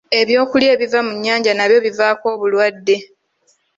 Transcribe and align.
Ebyokulya 0.19 0.67
ebiva 0.75 0.99
mu 1.05 1.13
nnyanja 1.17 1.51
nabyo 1.53 1.77
bivaako 1.85 2.25
obulwadde. 2.35 2.97